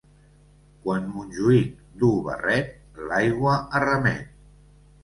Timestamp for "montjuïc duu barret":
1.17-2.73